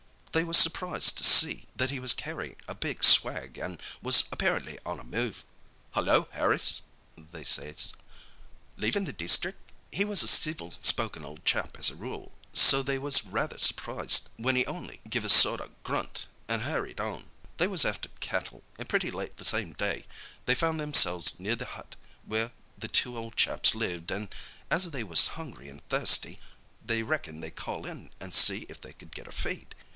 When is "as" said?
11.77-11.89, 24.71-24.91